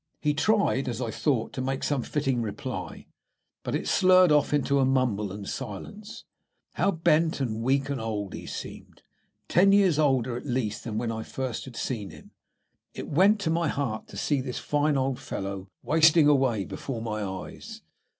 [0.19, 3.05] He tried, as I thought, to make some fitting reply,
[3.61, 6.23] but it slurred off into a mumble and silence.
[6.73, 9.03] How bent and weak and old he seemed
[9.47, 12.31] ten years older at the least than when first I had seen him!
[12.95, 17.21] It went to my heart to see this fine old fellow wasting away before my
[17.23, 17.83] eyes.